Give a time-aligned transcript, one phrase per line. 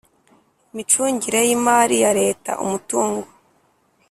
[0.71, 3.27] Imicungire y imari ya leta umutungo